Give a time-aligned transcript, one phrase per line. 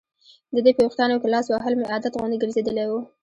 [0.53, 2.93] د دې په ویښتانو کې لاس وهل مې عادت غوندې ګرځېدلی و.